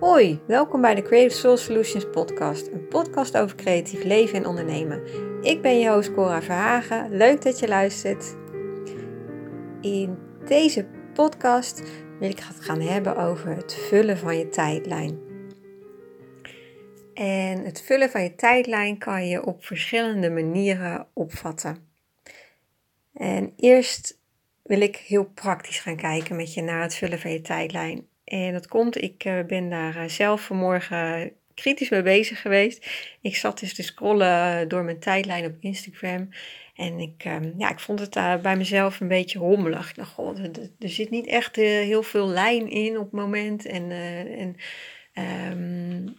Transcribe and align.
Hoi, 0.00 0.40
welkom 0.46 0.80
bij 0.80 0.94
de 0.94 1.02
Creative 1.02 1.38
Soul 1.38 1.56
Solutions 1.56 2.06
podcast, 2.10 2.66
een 2.66 2.88
podcast 2.88 3.36
over 3.36 3.56
creatief 3.56 4.04
leven 4.04 4.36
en 4.36 4.46
ondernemen. 4.46 5.02
Ik 5.42 5.62
ben 5.62 5.78
je 5.78 5.90
host 5.90 6.14
Cora 6.14 6.42
Verhagen, 6.42 7.16
leuk 7.16 7.42
dat 7.42 7.58
je 7.58 7.68
luistert. 7.68 8.36
In 9.80 10.18
deze 10.44 10.86
podcast 11.14 11.82
wil 12.18 12.30
ik 12.30 12.38
het 12.38 12.60
gaan 12.60 12.80
hebben 12.80 13.16
over 13.16 13.56
het 13.56 13.74
vullen 13.74 14.18
van 14.18 14.38
je 14.38 14.48
tijdlijn. 14.48 15.18
En 17.14 17.64
het 17.64 17.82
vullen 17.82 18.10
van 18.10 18.22
je 18.22 18.34
tijdlijn 18.34 18.98
kan 18.98 19.28
je 19.28 19.44
op 19.44 19.64
verschillende 19.64 20.30
manieren 20.30 21.06
opvatten. 21.12 21.88
En 23.14 23.52
eerst 23.56 24.18
wil 24.62 24.80
ik 24.80 24.96
heel 24.96 25.24
praktisch 25.24 25.80
gaan 25.80 25.96
kijken 25.96 26.36
met 26.36 26.54
je 26.54 26.62
naar 26.62 26.82
het 26.82 26.94
vullen 26.94 27.18
van 27.18 27.30
je 27.30 27.40
tijdlijn. 27.40 28.06
En 28.28 28.52
dat 28.52 28.68
komt, 28.68 29.02
ik 29.02 29.24
eh, 29.24 29.44
ben 29.46 29.70
daar 29.70 29.96
eh, 29.96 30.08
zelf 30.08 30.40
vanmorgen 30.40 31.32
kritisch 31.54 31.88
mee 31.88 32.02
bezig 32.02 32.40
geweest. 32.40 32.86
Ik 33.20 33.36
zat 33.36 33.60
dus 33.60 33.74
te 33.74 33.82
scrollen 33.82 34.68
door 34.68 34.84
mijn 34.84 34.98
tijdlijn 34.98 35.44
op 35.44 35.54
Instagram. 35.60 36.28
En 36.74 36.98
ik, 36.98 37.24
ehm, 37.24 37.50
ja, 37.56 37.70
ik 37.70 37.80
vond 37.80 38.00
het 38.00 38.12
daar 38.12 38.40
bij 38.40 38.56
mezelf 38.56 39.00
een 39.00 39.08
beetje 39.08 39.38
rommelig. 39.38 39.88
Ik 39.88 39.96
dacht, 39.96 40.12
god, 40.12 40.38
er, 40.78 40.88
zit 40.88 41.10
niet 41.10 41.26
echt 41.26 41.58
eh, 41.58 41.64
heel 41.64 42.02
veel 42.02 42.26
lijn 42.26 42.70
in 42.70 42.98
op 42.98 43.04
het 43.04 43.12
moment. 43.12 43.66
En, 43.66 43.90
en 44.38 44.56
um, 45.52 46.16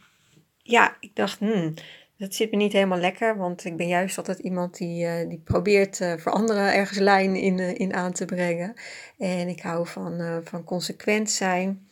ja, 0.64 0.98
ik 1.00 1.16
dacht, 1.16 1.40
hmm, 1.40 1.74
dat 2.18 2.36
zit 2.36 2.52
me 2.52 2.58
niet 2.58 2.74
helemaal 2.74 3.00
lekker. 3.00 3.38
Want 3.38 3.66
ik 3.66 3.78
ben 3.78 3.88
juist 3.88 4.18
altijd 4.18 4.40
iemand 4.40 4.78
die, 4.78 5.28
die 5.28 5.42
probeert 5.44 5.98
voor 6.18 6.32
anderen 6.32 6.74
ergens 6.74 7.00
lijn 7.00 7.36
in, 7.36 7.60
in 7.60 7.94
aan 7.94 8.12
te 8.12 8.26
brengen. 8.26 8.74
En 9.18 9.48
ik 9.48 9.62
hou 9.62 9.88
van, 9.88 10.42
van 10.44 10.64
consequent 10.64 11.30
zijn. 11.30 11.89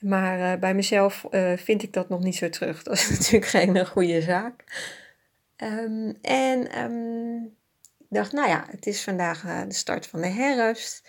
Maar 0.00 0.38
uh, 0.38 0.60
bij 0.60 0.74
mezelf 0.74 1.26
uh, 1.30 1.52
vind 1.56 1.82
ik 1.82 1.92
dat 1.92 2.08
nog 2.08 2.22
niet 2.22 2.36
zo 2.36 2.48
terug. 2.48 2.82
Dat 2.84 2.94
is 2.94 3.08
natuurlijk 3.08 3.46
geen 3.46 3.86
goede 3.86 4.22
zaak. 4.22 4.64
Um, 5.56 6.18
en 6.22 6.78
um, 6.80 7.44
ik 7.98 8.06
dacht, 8.08 8.32
nou 8.32 8.48
ja, 8.48 8.66
het 8.70 8.86
is 8.86 9.02
vandaag 9.02 9.66
de 9.66 9.74
start 9.74 10.06
van 10.06 10.20
de 10.20 10.28
herfst. 10.28 11.02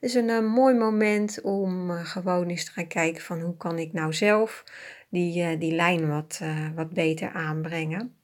Het 0.00 0.10
is 0.10 0.14
een 0.14 0.46
mooi 0.46 0.74
moment 0.74 1.40
om 1.40 1.90
gewoon 1.90 2.48
eens 2.48 2.64
te 2.64 2.70
gaan 2.70 2.86
kijken 2.86 3.22
van 3.22 3.40
hoe 3.40 3.56
kan 3.56 3.78
ik 3.78 3.92
nou 3.92 4.12
zelf 4.12 4.64
die, 5.08 5.58
die 5.58 5.74
lijn 5.74 6.08
wat, 6.08 6.40
wat 6.74 6.90
beter 6.90 7.32
aanbrengen. 7.32 8.16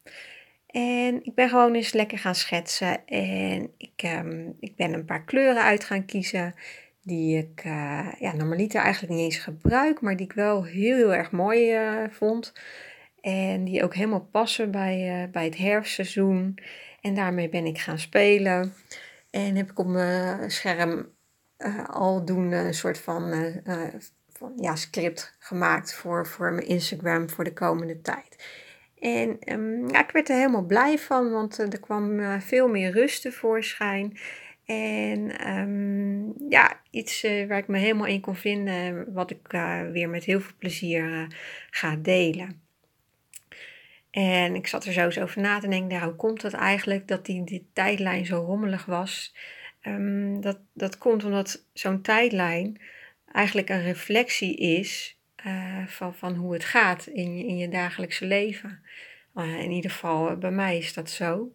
En 0.75 1.25
ik 1.25 1.35
ben 1.35 1.49
gewoon 1.49 1.75
eens 1.75 1.93
lekker 1.93 2.19
gaan 2.19 2.35
schetsen. 2.35 3.07
En 3.07 3.71
ik, 3.79 4.03
um, 4.05 4.57
ik 4.61 4.77
ben 4.77 4.93
een 4.93 5.05
paar 5.05 5.25
kleuren 5.25 5.63
uit 5.63 5.85
gaan 5.85 6.05
kiezen 6.05 6.55
die 7.05 7.39
ik 7.39 7.65
uh, 7.65 8.13
ja, 8.19 8.35
normaliter 8.35 8.81
eigenlijk 8.81 9.13
niet 9.13 9.23
eens 9.23 9.39
gebruik, 9.39 10.01
maar 10.01 10.17
die 10.17 10.27
ik 10.27 10.33
wel 10.33 10.65
heel, 10.65 10.97
heel 10.97 11.15
erg 11.15 11.31
mooi 11.31 11.79
uh, 11.79 12.09
vond. 12.11 12.53
En 13.21 13.65
die 13.65 13.83
ook 13.83 13.95
helemaal 13.95 14.29
passen 14.31 14.71
bij, 14.71 15.23
uh, 15.23 15.31
bij 15.31 15.45
het 15.45 15.57
herfstseizoen. 15.57 16.59
En 17.01 17.15
daarmee 17.15 17.49
ben 17.49 17.67
ik 17.67 17.79
gaan 17.79 17.99
spelen. 17.99 18.75
En 19.31 19.57
heb 19.57 19.71
ik 19.71 19.79
op 19.79 19.87
mijn 19.87 20.51
scherm 20.51 21.13
al 21.87 22.25
doen 22.25 22.53
een 22.53 22.75
soort 22.75 22.99
van, 22.99 23.33
van 24.33 24.53
ja, 24.57 24.77
script 24.77 25.37
gemaakt 25.39 25.95
voor, 25.95 26.27
voor 26.27 26.53
mijn 26.53 26.67
Instagram 26.67 27.31
voor 27.31 27.45
de 27.45 27.53
komende 27.53 28.01
tijd. 28.01 28.45
En 28.99 29.53
um, 29.53 29.91
ja, 29.91 30.03
ik 30.03 30.11
werd 30.11 30.29
er 30.29 30.37
helemaal 30.37 30.65
blij 30.65 30.99
van, 30.99 31.31
want 31.31 31.59
er 31.59 31.81
kwam 31.81 32.21
veel 32.41 32.69
meer 32.69 32.91
rust 32.93 33.23
tevoorschijn. 33.23 34.19
En 34.65 35.51
um, 35.51 36.35
ja, 36.49 36.81
iets 36.91 37.25
uh, 37.25 37.49
waar 37.49 37.59
ik 37.59 37.69
me 37.69 37.79
helemaal 37.79 38.07
in 38.07 38.21
kon 38.21 38.37
vinden, 38.37 39.13
wat 39.13 39.31
ik 39.31 39.53
uh, 39.53 39.91
weer 39.91 40.09
met 40.09 40.25
heel 40.25 40.41
veel 40.41 40.55
plezier 40.59 41.05
uh, 41.05 41.27
ga 41.71 41.97
delen. 41.97 42.63
En 44.11 44.55
ik 44.55 44.67
zat 44.67 44.85
er 44.85 44.93
zo 44.93 45.05
eens 45.05 45.19
over 45.19 45.41
na 45.41 45.59
te 45.59 45.69
denken, 45.69 45.89
nou, 45.89 46.05
hoe 46.05 46.17
komt 46.17 46.43
het 46.43 46.53
eigenlijk 46.53 47.09
dat 47.09 47.27
die, 47.27 47.45
die 47.45 47.69
tijdlijn 47.73 48.27
zo 48.27 48.37
rommelig 48.37 48.85
was? 48.85 49.35
Um, 49.83 50.41
dat, 50.41 50.59
dat 50.73 50.99
komt 50.99 51.25
omdat 51.25 51.67
zo'n 51.73 52.03
tijdlijn 52.03 52.81
eigenlijk 53.33 53.69
een 53.69 53.83
reflectie 53.83 54.57
is 54.57 55.19
van, 55.87 56.15
van 56.15 56.35
hoe 56.35 56.53
het 56.53 56.65
gaat 56.65 57.07
in 57.07 57.47
in 57.47 57.57
je 57.57 57.69
dagelijkse 57.69 58.27
leven. 58.27 58.83
in 59.35 59.71
ieder 59.71 59.91
geval 59.91 60.37
bij 60.37 60.51
mij 60.51 60.79
is 60.79 60.95
dat 60.95 61.11
zo. 61.11 61.53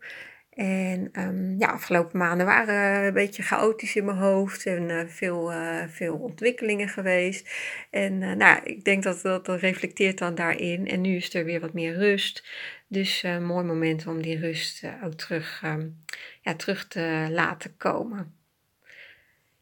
En 0.59 1.09
um, 1.14 1.56
ja, 1.59 1.68
afgelopen 1.68 2.18
maanden 2.18 2.46
waren 2.46 3.06
een 3.06 3.14
beetje 3.14 3.44
chaotisch 3.44 3.96
in 3.96 4.06
mijn 4.06 4.18
hoofd 4.18 4.66
en 4.66 4.90
uh, 4.90 5.02
veel, 5.08 5.52
uh, 5.52 5.84
veel 5.88 6.16
ontwikkelingen 6.16 6.90
geweest. 6.90 7.50
En 7.90 8.22
uh, 8.22 8.31
nou, 8.31 8.64
ik 8.64 8.84
denk 8.84 9.03
dat, 9.03 9.22
dat 9.22 9.48
reflecteert 9.48 10.18
dan 10.18 10.36
daarin. 10.36 10.88
En 10.88 11.02
nu 11.02 11.16
is 11.16 11.34
er 11.34 11.46
weer 11.46 11.59
wat 11.59 11.74
meer 11.74 11.94
rust. 11.94 12.48
Dus 12.88 13.24
een 13.24 13.46
mooi 13.46 13.66
moment 13.66 14.08
om 14.08 14.22
die 14.22 14.40
rust 14.40 14.84
ook 15.03 15.14
terug, 15.14 15.62
um, 15.66 15.98
ja, 16.42 16.56
terug 16.56 16.88
te 16.88 17.28
laten 17.30 17.78
komen. 17.78 18.34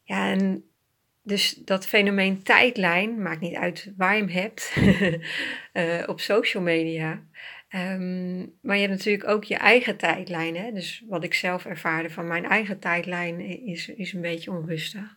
Ja, 0.02 0.30
en 0.30 0.64
dus 1.22 1.54
dat 1.54 1.86
fenomeen 1.86 2.42
tijdlijn, 2.42 3.22
maakt 3.22 3.40
niet 3.40 3.56
uit 3.56 3.92
waar 3.96 4.16
je 4.16 4.22
hem 4.22 4.30
hebt, 4.30 4.72
op 6.12 6.20
social 6.20 6.62
media. 6.62 7.22
Um, 7.74 8.52
maar 8.60 8.76
je 8.76 8.82
hebt 8.82 8.96
natuurlijk 8.96 9.28
ook 9.28 9.44
je 9.44 9.56
eigen 9.56 9.96
tijdlijn. 9.96 10.56
Hè? 10.56 10.72
Dus 10.72 11.04
wat 11.08 11.24
ik 11.24 11.34
zelf 11.34 11.64
ervaarde 11.64 12.10
van 12.10 12.26
mijn 12.26 12.44
eigen 12.44 12.78
tijdlijn 12.78 13.40
is, 13.66 13.88
is 13.88 14.12
een 14.12 14.20
beetje 14.20 14.50
onrustig. 14.50 15.14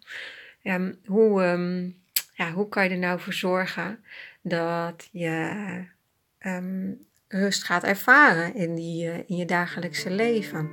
Um, 0.63 1.00
hoe, 1.06 1.44
um, 1.44 1.97
ja, 2.34 2.51
hoe 2.51 2.69
kan 2.69 2.84
je 2.84 2.90
er 2.90 2.97
nou 2.97 3.19
voor 3.19 3.34
zorgen 3.34 4.03
dat 4.41 5.09
je 5.11 5.51
rust 7.28 7.63
gaat 7.63 7.84
ervaren 7.84 8.56
in, 8.56 8.75
die, 8.75 9.06
uh, 9.06 9.17
in 9.17 9.35
je 9.35 9.45
dagelijkse 9.45 10.11
leven? 10.11 10.69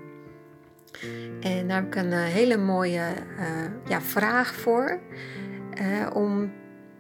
En 1.41 1.69
daar 1.69 1.77
heb 1.77 1.87
ik 1.87 1.95
een 1.95 2.13
uh, 2.13 2.25
hele 2.25 2.57
mooie 2.57 3.15
uh, 3.39 3.65
ja, 3.89 4.03
vraag 4.03 4.55
voor. 4.55 5.01
om 6.13 6.53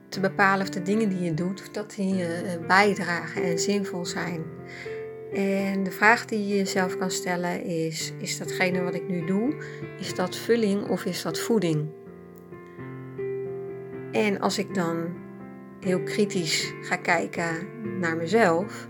te 0.08 0.20
bepalen 0.20 0.66
of 0.66 0.72
de 0.72 0.82
dingen 0.82 1.08
die 1.08 1.22
je 1.22 1.34
doet, 1.34 1.74
dat 1.74 1.94
die 1.96 2.14
uh, 2.14 2.26
bijdragen 2.66 3.42
en 3.42 3.58
zinvol 3.58 4.06
zijn. 4.06 4.42
En 5.32 5.84
de 5.84 5.90
vraag 5.90 6.24
die 6.24 6.48
je 6.48 6.56
jezelf 6.56 6.98
kan 6.98 7.10
stellen 7.10 7.62
is, 7.64 8.12
is 8.18 8.38
datgene 8.38 8.82
wat 8.82 8.94
ik 8.94 9.08
nu 9.08 9.26
doe, 9.26 9.54
is 9.98 10.14
dat 10.14 10.36
vulling 10.36 10.88
of 10.88 11.04
is 11.04 11.22
dat 11.22 11.38
voeding? 11.38 11.88
En 14.12 14.40
als 14.40 14.58
ik 14.58 14.74
dan 14.74 15.08
heel 15.80 16.02
kritisch 16.02 16.72
ga 16.82 16.96
kijken 16.96 17.66
naar 18.00 18.16
mezelf, 18.16 18.88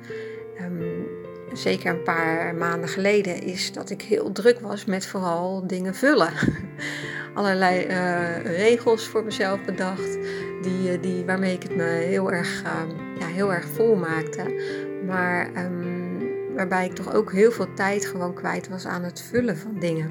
um, 0.60 1.06
zeker 1.52 1.90
een 1.90 2.02
paar 2.02 2.54
maanden 2.54 2.88
geleden, 2.88 3.42
is 3.42 3.72
dat 3.72 3.90
ik 3.90 4.02
heel 4.02 4.32
druk 4.32 4.60
was 4.60 4.84
met 4.84 5.06
vooral 5.06 5.66
dingen 5.66 5.94
vullen. 5.94 6.32
Allerlei 7.38 7.86
uh, 7.86 8.56
regels 8.56 9.06
voor 9.06 9.24
mezelf 9.24 9.64
bedacht 9.64 10.18
die, 10.62 10.90
eh, 10.90 11.02
die, 11.02 11.24
waarmee 11.24 11.54
ik 11.54 11.62
het 11.62 11.76
me 11.76 11.82
heel 11.82 12.32
erg, 12.32 12.62
uh, 12.64 12.70
ja, 13.18 13.26
heel 13.26 13.52
erg 13.52 13.66
vol 13.66 13.96
maakte. 13.96 14.62
Maar 15.06 15.64
um, 15.64 16.54
waarbij 16.54 16.86
ik 16.86 16.94
toch 16.94 17.14
ook 17.14 17.32
heel 17.32 17.50
veel 17.50 17.74
tijd 17.74 18.06
gewoon 18.06 18.34
kwijt 18.34 18.68
was 18.68 18.86
aan 18.86 19.02
het 19.02 19.20
vullen 19.20 19.56
van 19.56 19.78
dingen. 19.78 20.10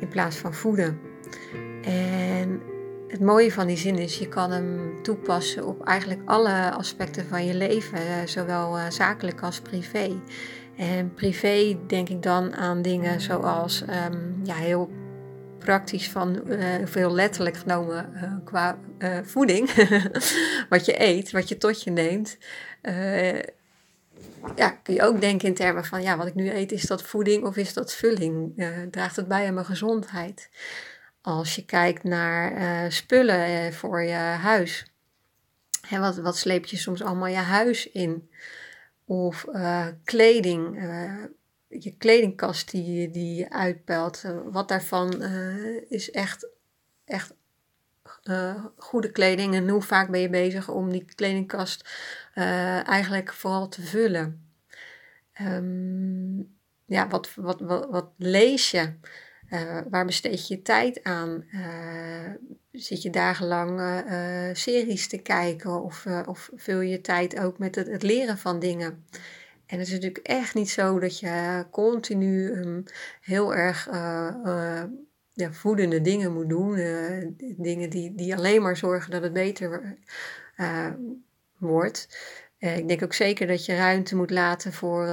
In 0.00 0.08
plaats 0.08 0.36
van 0.36 0.54
voeden. 0.54 1.00
En 1.82 2.60
het 3.08 3.20
mooie 3.20 3.52
van 3.52 3.66
die 3.66 3.76
zin 3.76 3.98
is, 3.98 4.18
je 4.18 4.28
kan 4.28 4.50
hem 4.50 5.02
toepassen 5.02 5.66
op 5.66 5.84
eigenlijk 5.84 6.20
alle 6.24 6.72
aspecten 6.72 7.26
van 7.26 7.44
je 7.46 7.54
leven, 7.54 7.98
eh, 7.98 8.26
zowel 8.26 8.76
zakelijk 8.88 9.42
als 9.42 9.60
privé. 9.60 10.20
En 10.76 11.14
privé 11.14 11.78
denk 11.86 12.08
ik 12.08 12.22
dan 12.22 12.54
aan 12.54 12.82
dingen 12.82 13.20
zoals 13.20 13.82
um, 13.82 14.40
ja, 14.42 14.54
heel 14.54 14.90
praktisch 15.62 16.10
van 16.10 16.42
uh, 16.46 16.74
veel 16.84 17.12
letterlijk 17.12 17.56
genomen 17.56 18.10
uh, 18.14 18.34
qua 18.44 18.78
uh, 18.98 19.18
voeding. 19.22 19.70
wat 20.68 20.84
je 20.84 21.00
eet, 21.00 21.30
wat 21.30 21.48
je 21.48 21.58
tot 21.58 21.82
je 21.82 21.90
neemt. 21.90 22.38
ja, 24.56 24.70
kun 24.82 24.94
je 24.94 25.02
ook 25.02 25.20
denken 25.20 25.48
in 25.48 25.54
termen 25.54 25.84
van, 25.84 26.02
ja, 26.02 26.16
wat 26.16 26.26
ik 26.26 26.34
nu 26.34 26.50
eet, 26.50 26.72
is 26.72 26.86
dat 26.86 27.02
voeding 27.02 27.44
of 27.44 27.56
is 27.56 27.72
dat 27.72 27.92
vulling? 27.92 28.64
draagt 28.90 29.16
het 29.16 29.28
bij 29.28 29.46
aan 29.46 29.54
mijn 29.54 29.66
gezondheid? 29.66 30.50
Als 31.20 31.54
je 31.54 31.64
kijkt 31.64 32.04
naar 32.04 32.92
spullen 32.92 33.72
voor 33.72 34.02
je 34.02 34.14
huis. 34.14 34.86
Hè, 35.86 35.98
wat, 35.98 36.16
wat 36.16 36.36
sleep 36.36 36.64
je 36.64 36.76
soms 36.76 37.02
allemaal 37.02 37.26
je 37.26 37.36
huis 37.36 37.90
in? 37.90 38.30
Of 39.04 39.46
kleding 40.04 40.78
je 41.78 41.96
kledingkast 41.96 42.70
die, 42.70 43.10
die 43.10 43.34
je 43.34 43.50
uitpelt. 43.50 44.24
Eh, 44.24 44.38
wat 44.44 44.68
daarvan 44.68 45.22
uh, 45.22 45.80
is 45.88 46.10
echt, 46.10 46.48
echt 47.04 47.34
uh, 48.24 48.64
goede 48.76 49.10
kleding 49.10 49.54
en 49.54 49.68
hoe 49.68 49.82
vaak 49.82 50.10
ben 50.10 50.20
je 50.20 50.30
bezig 50.30 50.68
om 50.68 50.90
die 50.90 51.04
kledingkast 51.14 51.88
eigenlijk 52.84 53.32
vooral 53.32 53.68
te 53.68 53.82
vullen. 53.82 54.46
Um, 55.40 56.56
ja, 56.86 57.08
wat, 57.08 57.34
wat, 57.34 57.60
wat, 57.60 57.90
wat 57.90 58.10
lees 58.16 58.70
je? 58.70 58.92
waar 59.90 60.06
besteed 60.06 60.48
je 60.48 60.62
tijd 60.62 61.02
aan? 61.02 61.44
zit 62.72 63.02
je 63.02 63.10
dagenlang 63.10 63.80
series 64.56 65.08
te 65.08 65.18
kijken 65.18 65.82
of, 65.82 66.06
of 66.26 66.50
vul 66.54 66.80
je 66.80 67.00
tijd 67.00 67.38
ook 67.38 67.58
met 67.58 67.74
het, 67.74 68.02
leren 68.02 68.38
van 68.38 68.58
dingen? 68.58 69.04
En 69.72 69.78
het 69.78 69.86
is 69.86 69.92
natuurlijk 69.92 70.26
echt 70.26 70.54
niet 70.54 70.70
zo 70.70 70.98
dat 70.98 71.18
je 71.18 71.66
continu 71.70 72.48
um, 72.48 72.84
heel 73.20 73.54
erg 73.54 73.88
ja, 75.32 75.52
voedende 75.52 76.00
dingen 76.00 76.32
moet 76.32 76.48
doen. 76.48 76.74
dingen 77.56 77.90
die, 77.90 78.14
die 78.14 78.36
alleen 78.36 78.62
maar 78.62 78.76
zorgen 78.76 79.10
dat 79.10 79.22
het 79.22 79.32
beter 79.32 79.96
wordt. 81.58 82.08
Ik 82.58 82.88
denk 82.88 83.02
ook 83.02 83.12
zeker 83.12 83.46
dat 83.46 83.64
je 83.66 83.76
ruimte 83.76 84.16
moet 84.16 84.30
laten 84.30 84.72
voor 84.72 85.06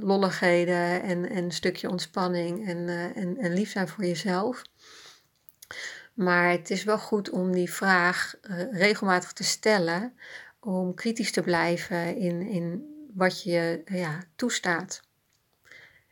lolligheden 0.00 1.02
en, 1.02 1.28
en 1.28 1.44
een 1.44 1.52
stukje 1.52 1.90
ontspanning 1.90 2.66
en, 2.66 2.88
en, 3.14 3.36
en 3.36 3.52
lief 3.52 3.70
zijn 3.70 3.88
voor 3.88 4.04
jezelf. 4.04 4.62
Maar 6.14 6.50
het 6.50 6.70
is 6.70 6.84
wel 6.84 6.98
goed 6.98 7.30
om 7.30 7.52
die 7.52 7.72
vraag 7.72 8.34
regelmatig 8.70 9.32
te 9.32 9.44
stellen, 9.44 10.12
om 10.60 10.94
kritisch 10.94 11.32
te 11.32 11.42
blijven 11.42 12.16
in, 12.16 12.42
in 12.42 12.94
wat 13.16 13.42
je 13.42 13.82
ja, 13.84 14.22
toestaat. 14.36 15.00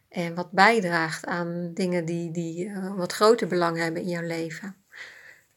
En 0.09 0.35
wat 0.35 0.51
bijdraagt 0.51 1.27
aan 1.27 1.71
dingen 1.75 2.05
die, 2.05 2.31
die 2.31 2.73
wat 2.97 3.13
groter 3.13 3.47
belang 3.47 3.79
hebben 3.79 4.03
in 4.03 4.09
jouw 4.09 4.27
leven. 4.27 4.77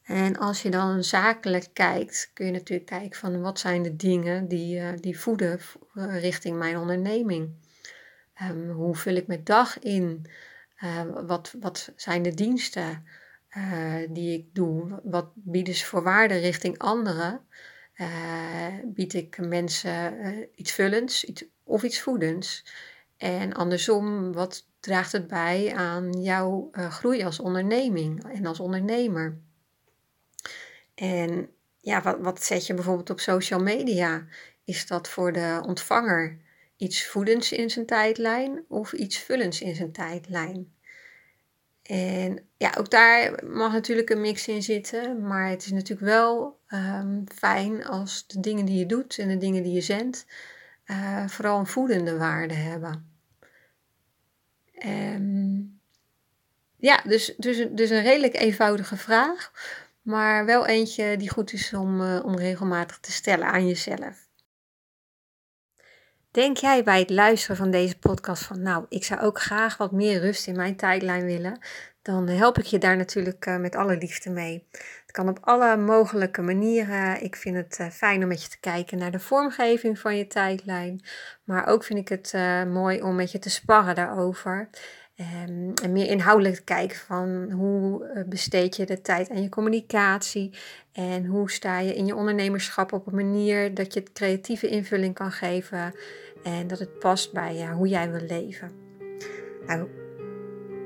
En 0.04 0.38
als 0.38 0.62
je 0.62 0.70
dan 0.70 1.04
zakelijk 1.04 1.68
kijkt, 1.74 2.32
kun 2.34 2.46
je 2.46 2.52
natuurlijk 2.52 2.90
kijken 2.90 3.20
van 3.20 3.42
wat 3.42 3.60
zijn 3.60 3.84
de 3.84 3.96
dingen 3.96 4.48
die, 4.48 4.80
uh, 4.80 4.90
die 5.00 5.20
voeden 5.20 5.60
uh, 5.96 6.22
richting 6.22 6.58
mijn 6.58 6.78
onderneming. 6.78 7.50
Um, 8.42 8.70
hoe 8.70 8.96
vul 8.96 9.16
ik 9.16 9.28
mijn 9.28 9.44
dag 9.44 9.80
in? 9.80 10.26
Uh, 10.84 11.02
wat, 11.26 11.56
wat 11.60 11.92
zijn 11.96 12.22
de 12.22 12.34
diensten 12.34 13.06
die 14.10 14.38
ik 14.38 14.56
doe? 14.56 15.00
Wat 15.04 15.32
bieden 15.34 15.74
ze 15.74 15.86
voor 15.86 16.04
waarde 16.04 16.38
richting 16.38 16.78
anderen? 16.78 17.42
Bied 18.86 19.14
ik 19.14 19.38
mensen 19.38 20.48
iets 20.56 20.72
vullends 20.72 21.24
iets, 21.24 21.46
of 21.64 21.84
iets 21.84 22.02
voedends? 22.02 22.66
En 23.18 23.54
andersom, 23.54 24.34
wat 24.34 24.68
draagt 24.80 25.12
het 25.12 25.28
bij 25.28 25.74
aan 25.76 26.22
jouw 26.22 26.70
groei 26.72 27.24
als 27.24 27.40
onderneming 27.40 28.24
en 28.24 28.46
als 28.46 28.60
ondernemer? 28.60 29.38
En 30.96 31.50
ja, 31.78 32.02
wat, 32.02 32.18
wat 32.20 32.44
zet 32.44 32.68
je 32.68 32.74
bijvoorbeeld 32.74 33.10
op 33.10 33.20
social 33.20 33.60
media? 33.60 34.26
Is 34.64 34.88
dat 34.88 35.10
voor 35.10 35.34
de 35.34 35.64
ontvanger 35.66 36.38
iets 36.78 37.08
voedends 37.08 37.52
in 37.52 37.70
zijn 37.70 37.86
tijdlijn 37.86 38.66
of 38.68 38.94
iets 38.94 39.18
vullends 39.18 39.62
in 39.62 39.76
zijn 39.76 39.92
tijdlijn? 39.92 40.76
En 41.88 42.40
ja, 42.58 42.74
ook 42.78 42.90
daar 42.90 43.46
mag 43.46 43.72
natuurlijk 43.72 44.10
een 44.10 44.22
mix 44.22 44.48
in 44.48 44.64
zitten, 44.64 45.22
maar 45.22 45.50
het 45.50 45.66
is 45.66 45.72
natuurlijk 45.72 46.08
wel 46.08 46.60
um, 46.70 47.24
fijn 47.36 47.86
als 47.86 48.28
de 48.28 48.40
dingen 48.40 48.66
die 48.66 48.78
je 48.78 48.86
doet 48.86 49.18
en 49.18 49.28
de 49.28 49.38
dingen 49.38 49.64
die 49.64 49.74
je 49.74 49.82
zendt 49.82 50.26
uh, 50.86 51.28
vooral 51.28 51.60
een 51.60 51.68
voedende 51.68 52.18
waarde 52.18 52.54
hebben. 52.54 53.12
Um, 54.86 55.80
ja, 56.78 57.02
dus, 57.04 57.34
dus, 57.38 57.68
dus 57.72 57.90
een 57.90 58.04
redelijk 58.04 58.36
eenvoudige 58.36 58.98
vraag. 58.98 59.52
Maar 60.02 60.46
wel 60.46 60.66
eentje 60.66 61.18
die 61.18 61.30
goed 61.30 61.54
is 61.54 61.74
om, 61.74 62.02
uh, 62.02 62.26
om 62.26 62.36
regelmatig 62.36 63.00
te 63.00 63.12
stellen 63.12 63.48
aan 63.48 63.68
jezelf. 63.68 64.27
Denk 66.38 66.58
jij 66.58 66.84
bij 66.84 67.00
het 67.00 67.10
luisteren 67.10 67.58
van 67.58 67.72
deze 67.72 67.98
podcast 67.98 68.44
van, 68.44 68.62
nou, 68.62 68.86
ik 68.90 69.04
zou 69.04 69.22
ook 69.22 69.40
graag 69.42 69.78
wat 69.78 69.92
meer 69.92 70.20
rust 70.20 70.48
in 70.48 70.56
mijn 70.56 70.76
tijdlijn 70.76 71.26
willen? 71.26 71.60
Dan 72.02 72.28
help 72.28 72.58
ik 72.58 72.66
je 72.66 72.78
daar 72.78 72.98
natuurlijk 72.98 73.46
uh, 73.46 73.58
met 73.58 73.76
alle 73.76 73.98
liefde 73.98 74.30
mee. 74.30 74.68
Het 74.72 75.12
kan 75.12 75.30
op 75.30 75.38
alle 75.42 75.78
mogelijke 75.78 76.42
manieren. 76.42 77.24
Ik 77.24 77.36
vind 77.36 77.56
het 77.56 77.78
uh, 77.82 77.88
fijn 77.88 78.22
om 78.22 78.28
met 78.28 78.44
je 78.44 78.50
te 78.50 78.60
kijken 78.60 78.98
naar 78.98 79.12
de 79.12 79.20
vormgeving 79.20 80.00
van 80.00 80.18
je 80.18 80.28
tijdlijn. 80.28 81.02
Maar 81.44 81.68
ook 81.68 81.84
vind 81.84 82.00
ik 82.00 82.10
het 82.10 82.34
mooi 82.68 83.02
om 83.02 83.16
met 83.16 83.32
je 83.32 83.40
te 83.40 83.50
sparren 83.50 83.96
daarover. 83.96 84.70
Um, 85.20 85.74
en 85.84 85.92
meer 85.92 86.10
inhoudelijk 86.10 86.62
kijken 86.66 86.98
van 86.98 87.52
hoe 87.52 88.06
eh, 88.06 88.24
besteed 88.26 88.76
je 88.76 88.86
de 88.86 89.02
tijd 89.02 89.30
aan 89.30 89.42
je 89.42 89.50
communicatie 89.50 90.54
en 90.92 91.26
hoe 91.26 91.52
sta 91.52 91.80
je 91.80 91.96
in 91.96 92.06
je 92.06 92.16
ondernemerschap 92.16 92.94
op 92.94 93.08
een 93.08 93.16
manier 93.16 93.74
dat 93.74 93.94
je 93.94 94.00
het 94.00 94.12
creatieve 94.12 94.68
invulling 94.68 95.14
kan 95.14 95.32
geven 95.32 95.94
en 96.44 96.68
dat 96.68 96.80
het 96.80 97.00
past 97.00 97.34
bij 97.34 97.56
ja, 97.56 97.74
hoe 97.74 97.88
jij 97.88 98.12
wil 98.12 98.22
leven. 98.28 98.72
Nou, 99.68 99.88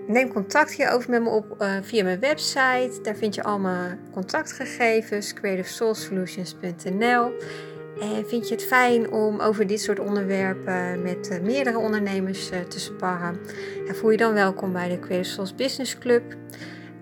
neem 0.07 0.33
contact 0.33 0.73
hierover 0.73 1.09
met 1.09 1.21
me 1.21 1.29
op 1.29 1.55
uh, 1.59 1.75
via 1.81 2.03
mijn 2.03 2.19
website. 2.19 2.99
Daar 3.01 3.15
vind 3.15 3.35
je 3.35 3.43
al 3.43 3.59
mijn 3.59 3.99
contactgegevens, 4.11 5.33
creativesoulsolutions.nl. 5.33 7.31
En 8.01 8.27
vind 8.27 8.47
je 8.47 8.53
het 8.53 8.63
fijn 8.63 9.11
om 9.11 9.39
over 9.39 9.67
dit 9.67 9.81
soort 9.81 9.99
onderwerpen 9.99 11.01
met 11.01 11.29
uh, 11.31 11.39
meerdere 11.39 11.77
ondernemers 11.77 12.49
te 12.67 12.79
sparren? 12.79 13.39
Ja, 13.85 13.93
voel 13.93 14.11
je 14.11 14.17
dan 14.17 14.33
welkom 14.33 14.73
bij 14.73 14.89
de 14.89 14.99
Creative 14.99 15.29
Souls 15.29 15.55
Business 15.55 15.97
Club. 15.97 16.23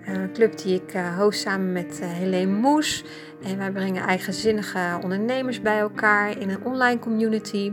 Een 0.06 0.32
club 0.32 0.58
die 0.58 0.74
ik 0.74 0.92
host 1.18 1.40
samen 1.40 1.72
met 1.72 2.00
Helene 2.02 2.52
Moes. 2.52 3.04
En 3.42 3.58
wij 3.58 3.70
brengen 3.70 4.06
eigenzinnige 4.06 4.98
ondernemers 5.02 5.60
bij 5.60 5.78
elkaar 5.78 6.40
in 6.40 6.50
een 6.50 6.64
online 6.64 6.98
community. 6.98 7.72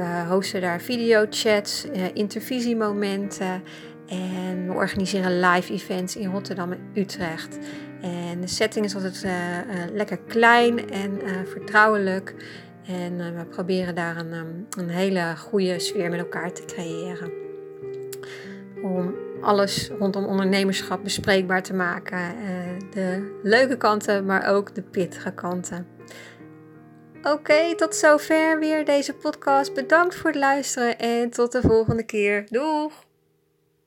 We 0.00 0.24
hosten 0.28 0.60
daar 0.60 0.80
videochats, 0.80 1.86
intervisiemomenten. 2.14 3.62
En 4.06 4.66
we 4.66 4.72
organiseren 4.72 5.40
live 5.40 5.72
events 5.72 6.16
in 6.16 6.30
Rotterdam 6.30 6.72
en 6.72 6.90
Utrecht. 6.94 7.58
En 8.00 8.40
de 8.40 8.46
setting 8.46 8.84
is 8.84 8.94
altijd 8.94 9.22
uh, 9.24 9.30
uh, 9.30 9.64
lekker 9.92 10.18
klein 10.18 10.90
en 10.90 11.20
vertrouwelijk. 11.46 12.34
En 12.86 13.16
we 13.16 13.44
proberen 13.44 13.94
daar 13.94 14.16
een, 14.16 14.32
um, 14.32 14.66
een 14.78 14.88
hele 14.88 15.34
goede 15.36 15.78
sfeer 15.78 16.10
met 16.10 16.18
elkaar 16.18 16.52
te 16.52 16.64
creëren. 16.64 17.30
Om 18.82 19.14
alles 19.40 19.90
rondom 19.98 20.24
ondernemerschap 20.24 21.02
bespreekbaar 21.02 21.62
te 21.62 21.74
maken. 21.74 22.34
de 22.90 23.38
leuke 23.42 23.76
kanten, 23.76 24.24
maar 24.24 24.54
ook 24.54 24.74
de 24.74 24.82
pittige 24.82 25.32
kanten. 25.32 25.86
Oké, 27.22 27.74
tot 27.74 27.94
zover 27.94 28.58
weer 28.58 28.84
deze 28.84 29.14
podcast. 29.14 29.74
Bedankt 29.74 30.14
voor 30.14 30.30
het 30.30 30.38
luisteren 30.38 30.98
en 30.98 31.30
tot 31.30 31.52
de 31.52 31.60
volgende 31.60 32.02
keer. 32.02 32.46
Doeg! 32.48 32.92